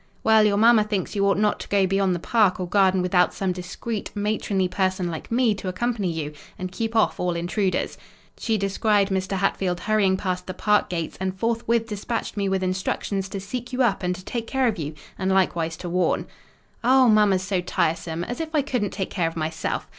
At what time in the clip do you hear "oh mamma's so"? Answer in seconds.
16.83-17.61